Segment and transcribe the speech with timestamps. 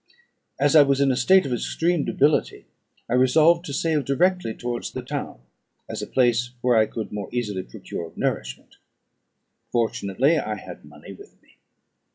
[0.59, 2.65] As I was in a state of extreme debility,
[3.07, 5.41] I resolved to sail directly towards the town,
[5.87, 8.77] as a place where I could most easily procure nourishment.
[9.71, 11.57] Fortunately I had money with me.